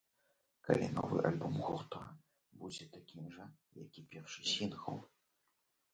Калі 0.67 0.87
новы 0.93 1.19
альбом 1.29 1.59
гурта 1.67 2.01
будзе 2.63 2.89
такім 2.97 3.29
жа, 3.37 3.45
як 3.83 3.91
і 4.03 4.07
першы 4.15 4.41
сінгл. 4.57 5.01